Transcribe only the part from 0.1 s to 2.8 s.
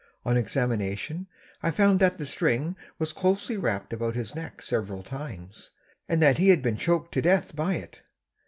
On examination I found that the string